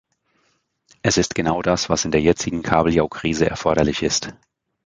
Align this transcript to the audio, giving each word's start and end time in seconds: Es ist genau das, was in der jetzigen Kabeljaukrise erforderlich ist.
Es 1.03 1.17
ist 1.17 1.35
genau 1.35 1.61
das, 1.61 1.87
was 1.87 2.05
in 2.05 2.11
der 2.11 2.21
jetzigen 2.23 2.63
Kabeljaukrise 2.63 3.47
erforderlich 3.47 4.01
ist. 4.01 4.33